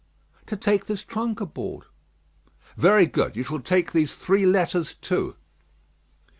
"To 0.47 0.55
take 0.57 0.85
this 0.87 1.03
trunk 1.03 1.41
aboard." 1.41 1.85
"Very 2.75 3.05
good; 3.05 3.35
you 3.35 3.43
shall 3.43 3.59
take 3.59 3.91
these 3.91 4.15
three 4.15 4.47
letters 4.47 4.95
too." 4.95 5.35